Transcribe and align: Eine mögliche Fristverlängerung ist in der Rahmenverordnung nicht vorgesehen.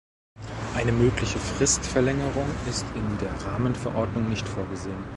Eine 0.73 0.91
mögliche 0.93 1.37
Fristverlängerung 1.37 2.47
ist 2.67 2.87
in 2.95 3.19
der 3.19 3.31
Rahmenverordnung 3.45 4.29
nicht 4.29 4.47
vorgesehen. 4.47 5.03